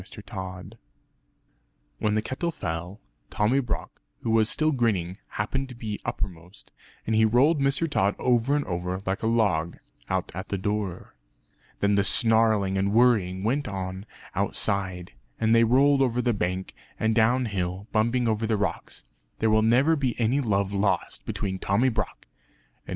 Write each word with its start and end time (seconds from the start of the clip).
When 1.99 2.15
the 2.15 2.23
kettle 2.23 2.49
fell, 2.49 2.99
Tommy 3.29 3.59
Brock, 3.59 4.01
who 4.23 4.31
was 4.31 4.49
still 4.49 4.71
grinning, 4.71 5.19
happened 5.27 5.69
to 5.69 5.75
be 5.75 6.01
uppermost; 6.03 6.71
and 7.05 7.15
he 7.15 7.23
rolled 7.23 7.59
Mr. 7.61 7.87
Tod 7.87 8.15
over 8.17 8.55
and 8.55 8.65
over 8.65 8.97
like 9.05 9.21
a 9.21 9.27
log, 9.27 9.77
out 10.09 10.31
at 10.33 10.49
the 10.49 10.57
door. 10.57 11.13
Then 11.81 11.93
the 11.93 12.03
snarling 12.03 12.79
and 12.79 12.91
worrying 12.93 13.43
went 13.43 13.67
on 13.67 14.07
outside; 14.33 15.11
and 15.39 15.53
they 15.53 15.63
rolled 15.63 16.01
over 16.01 16.19
the 16.19 16.33
bank, 16.33 16.73
and 16.99 17.13
down 17.13 17.45
hill, 17.45 17.85
bumping 17.91 18.27
over 18.27 18.47
the 18.47 18.57
rocks. 18.57 19.03
There 19.37 19.51
will 19.51 19.61
never 19.61 19.95
be 19.95 20.19
any 20.19 20.41
love 20.41 20.73
lost 20.73 21.27
between 21.27 21.59
Tommy 21.59 21.89
Brock 21.89 22.25
and 22.87 22.87
Mr. 22.87 22.87
Tod. 22.87 22.89